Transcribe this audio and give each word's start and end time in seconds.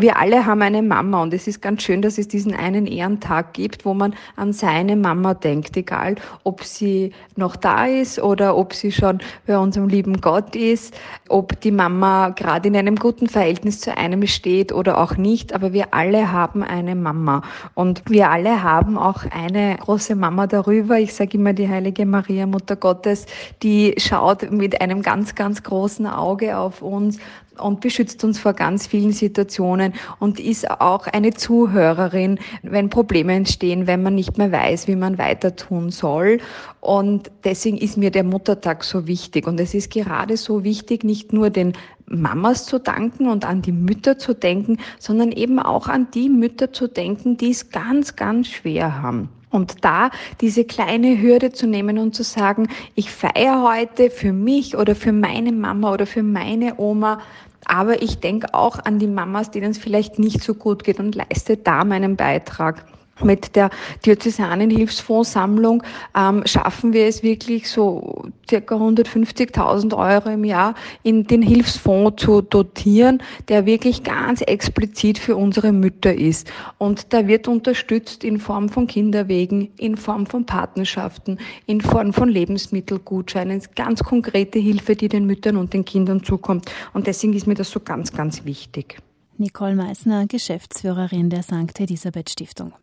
wir 0.00 0.16
alle 0.16 0.46
haben 0.46 0.62
eine 0.62 0.82
Mama 0.82 1.22
und 1.22 1.34
es 1.34 1.46
ist 1.46 1.60
ganz 1.60 1.82
schön, 1.82 2.02
dass 2.02 2.18
es 2.18 2.28
diesen 2.28 2.54
einen 2.54 2.86
Ehrentag 2.86 3.52
gibt, 3.52 3.84
wo 3.84 3.94
man 3.94 4.14
an 4.36 4.52
seine 4.52 4.96
Mama 4.96 5.34
denkt, 5.34 5.76
egal 5.76 6.16
ob 6.44 6.64
sie 6.64 7.12
noch 7.36 7.56
da 7.56 7.86
ist 7.86 8.18
oder 8.18 8.56
ob 8.56 8.74
sie 8.74 8.92
schon 8.92 9.18
bei 9.46 9.58
unserem 9.58 9.88
lieben 9.88 10.20
Gott 10.20 10.56
ist, 10.56 10.94
ob 11.28 11.60
die 11.60 11.70
Mama 11.70 12.30
gerade 12.30 12.68
in 12.68 12.76
einem 12.76 12.96
guten 12.96 13.28
Verhältnis 13.28 13.80
zu 13.80 13.96
einem 13.96 14.26
steht 14.26 14.72
oder 14.72 14.98
auch 14.98 15.16
nicht, 15.16 15.52
aber 15.52 15.72
wir 15.72 15.92
alle 15.94 16.32
haben 16.32 16.62
eine 16.62 16.94
Mama 16.94 17.42
und 17.74 18.02
wir 18.08 18.30
alle 18.30 18.62
haben 18.62 18.98
auch 18.98 19.24
eine 19.30 19.76
große 19.80 20.14
Mama 20.14 20.46
darüber. 20.46 20.98
Ich 20.98 21.14
sage 21.14 21.38
immer 21.38 21.52
die 21.52 21.68
heilige 21.68 22.06
Maria, 22.06 22.46
Mutter 22.46 22.76
Gottes, 22.76 23.26
die 23.62 23.94
schaut 23.98 24.50
mit 24.50 24.80
einem 24.80 25.02
ganz, 25.02 25.34
ganz 25.34 25.62
großen 25.62 26.06
Auge 26.06 26.56
auf 26.56 26.82
uns 26.82 27.18
und 27.58 27.80
beschützt 27.80 28.22
uns 28.24 28.38
vor 28.38 28.52
ganz 28.52 28.86
vielen 28.86 29.12
Situationen 29.12 29.94
und 30.18 30.40
ist 30.40 30.70
auch 30.70 31.06
eine 31.06 31.32
Zuhörerin, 31.34 32.38
wenn 32.62 32.90
Probleme 32.90 33.34
entstehen, 33.34 33.86
wenn 33.86 34.02
man 34.02 34.14
nicht 34.14 34.38
mehr 34.38 34.52
weiß, 34.52 34.88
wie 34.88 34.96
man 34.96 35.18
weiter 35.18 35.56
tun 35.56 35.90
soll. 35.90 36.38
Und 36.80 37.30
deswegen 37.44 37.76
ist 37.76 37.96
mir 37.96 38.10
der 38.10 38.24
Muttertag 38.24 38.84
so 38.84 39.06
wichtig. 39.06 39.46
Und 39.46 39.60
es 39.60 39.74
ist 39.74 39.90
gerade 39.90 40.36
so 40.36 40.64
wichtig, 40.64 41.04
nicht 41.04 41.32
nur 41.32 41.50
den 41.50 41.74
Mamas 42.06 42.66
zu 42.66 42.78
danken 42.78 43.28
und 43.28 43.44
an 43.44 43.62
die 43.62 43.72
Mütter 43.72 44.18
zu 44.18 44.34
denken, 44.34 44.78
sondern 44.98 45.32
eben 45.32 45.58
auch 45.58 45.86
an 45.86 46.08
die 46.12 46.28
Mütter 46.28 46.72
zu 46.72 46.88
denken, 46.88 47.36
die 47.36 47.50
es 47.50 47.70
ganz, 47.70 48.16
ganz 48.16 48.48
schwer 48.48 49.00
haben. 49.02 49.28
Und 49.50 49.84
da 49.84 50.10
diese 50.40 50.64
kleine 50.64 51.20
Hürde 51.20 51.52
zu 51.52 51.66
nehmen 51.66 51.98
und 51.98 52.14
zu 52.14 52.22
sagen, 52.22 52.68
ich 52.94 53.10
feiere 53.10 53.62
heute 53.62 54.10
für 54.10 54.32
mich 54.32 54.76
oder 54.76 54.94
für 54.94 55.12
meine 55.12 55.52
Mama 55.52 55.92
oder 55.92 56.06
für 56.06 56.22
meine 56.22 56.78
Oma 56.78 57.20
aber 57.66 58.02
ich 58.02 58.18
denke 58.18 58.52
auch 58.54 58.78
an 58.84 58.98
die 58.98 59.06
Mamas, 59.06 59.50
denen 59.50 59.70
es 59.70 59.78
vielleicht 59.78 60.18
nicht 60.18 60.42
so 60.42 60.54
gut 60.54 60.82
geht 60.82 60.98
und 60.98 61.14
leiste 61.14 61.56
da 61.56 61.84
meinen 61.84 62.16
Beitrag 62.16 62.84
mit 63.22 63.56
der 63.56 63.70
Diözesanen 64.04 64.70
Hilfsfondssammlung 64.70 65.82
ähm, 66.16 66.42
schaffen 66.46 66.92
wir 66.92 67.06
es 67.06 67.22
wirklich 67.22 67.70
so 67.70 68.24
circa 68.48 68.76
150.000 68.76 69.96
Euro 69.96 70.30
im 70.30 70.44
Jahr 70.44 70.74
in 71.02 71.26
den 71.26 71.42
Hilfsfonds 71.42 72.22
zu 72.22 72.42
dotieren, 72.42 73.22
der 73.48 73.66
wirklich 73.66 74.02
ganz 74.02 74.40
explizit 74.42 75.18
für 75.18 75.36
unsere 75.36 75.72
Mütter 75.72 76.14
ist. 76.14 76.50
Und 76.78 77.12
da 77.12 77.26
wird 77.26 77.48
unterstützt 77.48 78.24
in 78.24 78.38
Form 78.38 78.68
von 78.68 78.86
Kinderwegen, 78.86 79.70
in 79.78 79.96
Form 79.96 80.26
von 80.26 80.46
Partnerschaften, 80.46 81.38
in 81.66 81.80
Form 81.80 82.12
von 82.12 82.28
Lebensmittelgutscheinen, 82.28 83.62
ganz 83.76 84.02
konkrete 84.02 84.58
Hilfe, 84.58 84.96
die 84.96 85.08
den 85.08 85.26
Müttern 85.26 85.56
und 85.56 85.72
den 85.72 85.84
Kindern 85.84 86.22
zukommt. 86.22 86.70
Und 86.92 87.06
deswegen 87.06 87.34
ist 87.34 87.46
mir 87.46 87.54
das 87.54 87.70
so 87.70 87.80
ganz, 87.80 88.12
ganz 88.12 88.44
wichtig. 88.44 88.98
Nicole 89.40 89.74
Meissner, 89.74 90.26
Geschäftsführerin 90.26 91.30
der 91.30 91.42
St. 91.42 91.80
Elisabeth 91.80 92.28
Stiftung. 92.28 92.74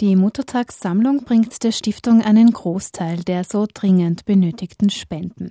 Die 0.00 0.16
Muttertagssammlung 0.16 1.24
bringt 1.24 1.62
der 1.62 1.72
Stiftung 1.72 2.22
einen 2.22 2.52
Großteil 2.52 3.18
der 3.18 3.44
so 3.44 3.66
dringend 3.72 4.24
benötigten 4.24 4.88
Spenden. 4.88 5.50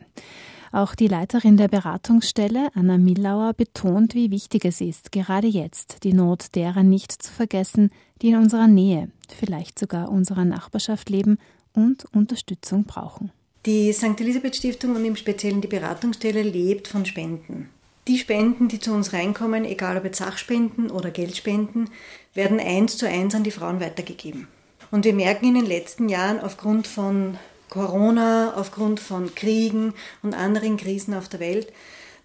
Auch 0.71 0.95
die 0.95 1.07
Leiterin 1.07 1.55
der 1.55 1.67
Beratungsstelle, 1.67 2.69
Anna 2.73 2.97
Millauer, 2.97 3.53
betont, 3.53 4.15
wie 4.15 4.31
wichtig 4.31 4.65
es 4.65 4.81
ist, 4.81 5.11
gerade 5.11 5.47
jetzt 5.47 6.03
die 6.03 6.13
Not 6.13 6.55
derer 6.55 6.81
nicht 6.81 7.11
zu 7.11 7.31
vergessen, 7.31 7.91
die 8.23 8.29
in 8.29 8.37
unserer 8.37 8.67
Nähe, 8.67 9.09
vielleicht 9.29 9.77
sogar 9.77 10.09
unserer 10.09 10.45
Nachbarschaft 10.45 11.11
leben 11.11 11.37
und 11.73 12.05
Unterstützung 12.11 12.85
brauchen. 12.85 13.31
Die 13.67 13.93
St. 13.93 14.19
Elisabeth 14.19 14.55
Stiftung 14.55 14.95
und 14.95 15.05
im 15.05 15.15
Speziellen 15.15 15.61
die 15.61 15.67
Beratungsstelle 15.67 16.41
lebt 16.41 16.87
von 16.87 17.05
Spenden. 17.05 17.69
Die 18.07 18.19
Spenden, 18.19 18.67
die 18.67 18.79
zu 18.79 18.93
uns 18.93 19.13
reinkommen, 19.13 19.65
egal 19.65 19.97
ob 19.97 20.05
jetzt 20.05 20.19
Sachspenden 20.19 20.91
oder 20.91 21.09
Geldspenden, 21.09 21.89
werden 22.35 22.59
eins 22.59 22.97
zu 22.97 23.07
eins 23.07 23.33
an 23.33 23.43
die 23.43 23.51
Frauen 23.51 23.79
weitergegeben. 23.79 24.47
Und 24.91 25.05
wir 25.05 25.13
merken 25.13 25.47
in 25.47 25.55
den 25.55 25.65
letzten 25.65 26.09
Jahren 26.09 26.39
aufgrund 26.39 26.85
von 26.85 27.39
Corona, 27.69 28.53
aufgrund 28.55 28.99
von 28.99 29.33
Kriegen 29.33 29.93
und 30.21 30.35
anderen 30.35 30.77
Krisen 30.77 31.15
auf 31.15 31.29
der 31.29 31.39
Welt, 31.39 31.73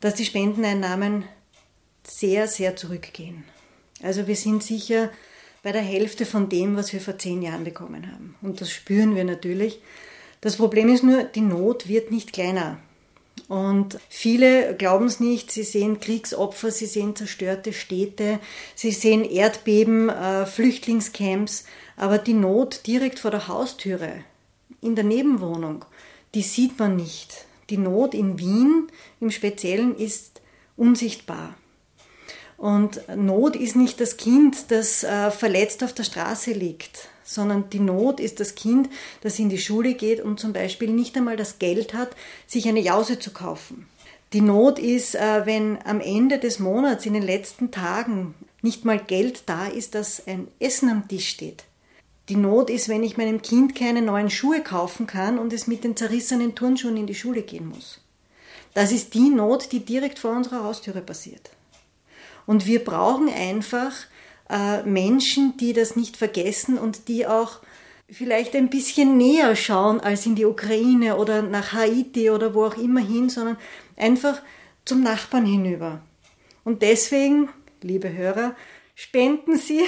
dass 0.01 0.15
die 0.15 0.27
Spendeneinnahmen 0.27 1.25
sehr, 2.07 2.47
sehr 2.47 2.77
zurückgehen. 2.77 3.45
Also 4.03 4.27
wir 4.27 4.37
sind 4.37 4.63
sicher 4.63 5.11
bei 5.63 5.73
der 5.73 5.83
Hälfte 5.83 6.27
von 6.27 6.49
dem, 6.49 6.77
was 6.77 6.93
wir 6.93 7.01
vor 7.01 7.19
zehn 7.19 7.43
Jahren 7.43 7.65
bekommen 7.65 8.11
haben. 8.11 8.35
Und 8.43 8.61
das 8.61 8.71
spüren 8.71 9.15
wir 9.15 9.25
natürlich. 9.25 9.81
Das 10.41 10.57
Problem 10.57 10.89
ist 10.89 11.05
nur, 11.05 11.25
die 11.25 11.43
Not 11.43 11.89
wird 11.89 12.11
nicht 12.11 12.33
kleiner. 12.33 12.79
Und 13.51 13.99
viele 14.09 14.77
glauben 14.77 15.07
es 15.07 15.19
nicht, 15.19 15.51
sie 15.51 15.65
sehen 15.65 15.99
Kriegsopfer, 15.99 16.71
sie 16.71 16.87
sehen 16.87 17.17
zerstörte 17.17 17.73
Städte, 17.73 18.39
sie 18.77 18.93
sehen 18.93 19.25
Erdbeben, 19.25 20.09
äh, 20.09 20.47
Flüchtlingscamps, 20.47 21.65
aber 21.97 22.19
die 22.19 22.33
Not 22.33 22.87
direkt 22.87 23.19
vor 23.19 23.33
der 23.33 23.49
Haustüre, 23.49 24.13
in 24.81 24.95
der 24.95 25.03
Nebenwohnung, 25.03 25.85
die 26.33 26.43
sieht 26.43 26.79
man 26.79 26.95
nicht. 26.95 27.47
Die 27.71 27.77
Not 27.77 28.15
in 28.15 28.39
Wien 28.39 28.87
im 29.21 29.33
Speziellen 29.33 29.97
ist 29.97 30.41
unsichtbar. 30.77 31.57
Und 32.57 33.01
Not 33.17 33.57
ist 33.57 33.75
nicht 33.75 34.01
das 34.01 34.17
Kind, 34.17 34.71
das 34.71 35.03
äh, 35.03 35.33
verletzt 35.33 35.83
auf 35.83 35.93
der 35.93 36.05
Straße 36.05 36.53
liegt, 36.53 37.09
sondern 37.31 37.71
die 37.71 37.79
Not 37.79 38.19
ist 38.19 38.41
das 38.41 38.57
Kind, 38.57 38.89
das 39.21 39.39
in 39.39 39.51
die 39.51 39.59
Schule 39.59 39.95
geht 39.95 40.21
und 40.21 40.41
zum 40.41 40.53
Beispiel 40.53 40.91
nicht 40.91 41.17
einmal 41.17 41.37
das 41.37 41.61
Geld 41.61 41.95
hat, 41.95 42.11
sich 42.47 42.67
eine 42.67 42.81
Jause 42.81 43.21
zu 43.21 43.31
kaufen. 43.31 43.87
Die 44.33 44.41
Not 44.41 44.79
ist, 44.81 45.15
äh, 45.15 45.47
wenn 45.47 45.79
am 45.85 46.01
Ende 46.01 46.39
des 46.39 46.59
Monats, 46.59 47.07
in 47.07 47.15
den 47.15 47.23
letzten 47.23 47.71
Tagen, 47.71 48.35
nicht 48.63 48.85
mal 48.85 48.99
Geld 48.99 49.45
da 49.47 49.67
ist, 49.67 49.95
dass 49.95 50.27
ein 50.27 50.49
Essen 50.59 50.89
am 50.89 51.07
Tisch 51.07 51.29
steht. 51.29 51.65
Die 52.29 52.37
Not 52.37 52.69
ist, 52.69 52.89
wenn 52.89 53.05
ich 53.05 53.17
meinem 53.17 53.43
Kind 53.43 53.77
keine 53.77 54.03
neuen 54.03 54.31
Schuhe 54.31 54.61
kaufen 54.61 55.07
kann 55.07 55.39
und 55.39 55.53
es 55.53 55.69
mit 55.69 55.85
den 55.85 55.97
zerrissenen 55.97 56.57
Turnschuhen 56.57 56.97
in 56.97 57.07
die 57.07 57.15
Schule 57.15 57.43
gehen 57.43 57.69
muss. 57.69 58.01
Das 58.75 58.91
ist 58.93 59.15
die 59.15 59.31
Not, 59.31 59.71
die 59.71 59.81
direkt 59.81 60.19
vor 60.19 60.33
unserer 60.33 60.65
Haustüre 60.65 61.01
passiert. 61.01 61.51
Und 62.47 62.67
wir 62.67 62.85
brauchen 62.85 63.29
einfach 63.29 63.93
äh, 64.51 64.83
Menschen, 64.83 65.57
die 65.57 65.73
das 65.73 65.97
nicht 65.97 66.17
vergessen 66.17 66.79
und 66.79 67.09
die 67.09 67.27
auch 67.27 67.61
vielleicht 68.11 68.57
ein 68.57 68.71
bisschen 68.71 69.17
näher 69.17 69.55
schauen 69.55 70.01
als 70.01 70.27
in 70.27 70.35
die 70.35 70.45
Ukraine 70.45 71.17
oder 71.17 71.43
nach 71.43 71.73
Haiti 71.73 72.31
oder 72.31 72.55
wo 72.55 72.65
auch 72.65 72.77
immer 72.77 73.01
hin, 73.01 73.29
sondern 73.29 73.57
einfach 73.97 74.43
zum 74.85 75.03
Nachbarn 75.03 75.47
hinüber. 75.47 76.03
Und 76.65 76.83
deswegen, 76.83 77.49
liebe 77.83 78.13
Hörer, 78.13 78.57
spenden 78.97 79.57
Sie 79.57 79.83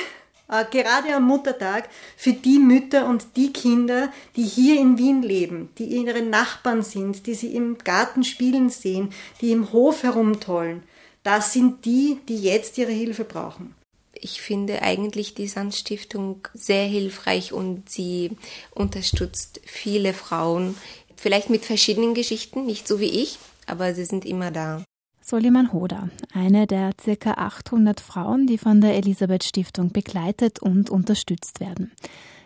äh, 0.48 0.64
gerade 0.70 1.14
am 1.14 1.24
Muttertag 1.24 1.88
für 2.16 2.32
die 2.32 2.58
Mütter 2.58 3.08
und 3.08 3.36
die 3.36 3.52
Kinder, 3.52 4.12
die 4.36 4.44
hier 4.44 4.80
in 4.80 4.98
Wien 4.98 5.22
leben, 5.22 5.70
die 5.78 5.86
ihre 5.86 6.22
Nachbarn 6.22 6.82
sind, 6.82 7.26
die 7.26 7.34
sie 7.34 7.54
im 7.56 7.78
Garten 7.78 8.22
spielen 8.22 8.70
sehen, 8.70 9.12
die 9.40 9.50
im 9.50 9.72
Hof 9.72 10.04
herumtollen. 10.04 10.84
Das 11.24 11.52
sind 11.52 11.84
die, 11.84 12.18
die 12.28 12.40
jetzt 12.40 12.78
ihre 12.78 12.92
Hilfe 12.92 13.24
brauchen 13.24 13.74
ich 14.22 14.40
finde 14.40 14.82
eigentlich 14.82 15.34
die 15.34 15.48
Sandstiftung 15.48 16.48
sehr 16.54 16.86
hilfreich 16.86 17.52
und 17.52 17.90
sie 17.90 18.30
unterstützt 18.70 19.60
viele 19.64 20.14
Frauen, 20.14 20.76
vielleicht 21.16 21.50
mit 21.50 21.64
verschiedenen 21.64 22.14
Geschichten, 22.14 22.64
nicht 22.64 22.86
so 22.86 23.00
wie 23.00 23.10
ich, 23.10 23.38
aber 23.66 23.94
sie 23.94 24.04
sind 24.04 24.24
immer 24.24 24.50
da. 24.50 24.84
Soliman 25.20 25.72
Hoda, 25.72 26.08
eine 26.32 26.66
der 26.66 26.92
ca. 26.94 27.32
800 27.32 28.00
Frauen, 28.00 28.46
die 28.46 28.58
von 28.58 28.80
der 28.80 28.96
Elisabeth 28.96 29.44
Stiftung 29.44 29.92
begleitet 29.92 30.60
und 30.60 30.90
unterstützt 30.90 31.60
werden. 31.60 31.92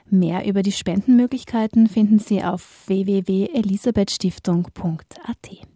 Mehr 0.08 0.46
über 0.46 0.62
die 0.62 0.72
Spendenmöglichkeiten 0.72 1.88
finden 1.88 2.18
Sie 2.18 2.44
auf 2.44 2.86
www.elisabethstiftung.at. 2.86 5.75